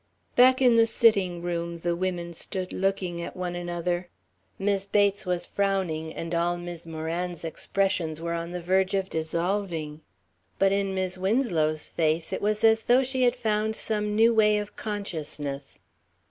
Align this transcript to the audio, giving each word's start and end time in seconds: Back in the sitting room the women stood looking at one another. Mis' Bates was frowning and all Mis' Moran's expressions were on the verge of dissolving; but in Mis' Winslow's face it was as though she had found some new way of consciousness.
Back 0.35 0.63
in 0.63 0.77
the 0.77 0.87
sitting 0.87 1.43
room 1.43 1.77
the 1.77 1.95
women 1.95 2.33
stood 2.33 2.73
looking 2.73 3.21
at 3.21 3.37
one 3.37 3.55
another. 3.55 4.07
Mis' 4.57 4.87
Bates 4.87 5.27
was 5.27 5.45
frowning 5.45 6.11
and 6.11 6.33
all 6.33 6.57
Mis' 6.57 6.87
Moran's 6.87 7.43
expressions 7.45 8.19
were 8.19 8.33
on 8.33 8.49
the 8.51 8.63
verge 8.63 8.95
of 8.95 9.11
dissolving; 9.11 10.01
but 10.57 10.71
in 10.71 10.95
Mis' 10.95 11.19
Winslow's 11.19 11.91
face 11.91 12.33
it 12.33 12.41
was 12.41 12.63
as 12.63 12.85
though 12.85 13.03
she 13.03 13.21
had 13.25 13.35
found 13.35 13.75
some 13.75 14.15
new 14.15 14.33
way 14.33 14.57
of 14.57 14.75
consciousness. 14.75 15.77